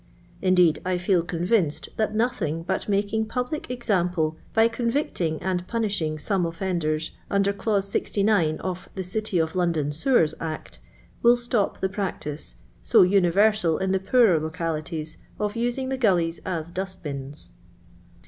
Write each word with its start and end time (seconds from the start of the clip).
Indeed, 0.41 0.81
I 0.83 0.97
feel 0.97 1.21
convinced 1.21 1.89
that 1.97 2.15
nothing 2.15 2.63
but 2.63 2.89
making 2.89 3.27
public 3.27 3.69
example 3.69 4.35
by 4.51 4.67
convicting 4.67 5.39
and 5.43 5.67
punishing 5.67 6.17
some 6.17 6.43
offenders, 6.43 7.11
under 7.29 7.53
clause 7.53 7.87
69 7.87 8.57
of 8.61 8.89
* 8.91 8.95
The 8.95 9.03
City 9.03 9.37
of 9.37 9.55
London 9.55 9.91
Sewers' 9.91 10.33
Act,' 10.39 10.79
will 11.21 11.37
stop 11.37 11.81
the 11.81 11.87
practice, 11.89 12.55
so 12.81 13.03
universal 13.03 13.77
in 13.77 13.91
the 13.91 13.99
poorer 13.99 14.39
localities, 14.39 15.19
of 15.39 15.55
using 15.55 15.89
the 15.89 15.99
gullies 15.99 16.39
as 16.45 16.71
dustbins." 16.71 17.51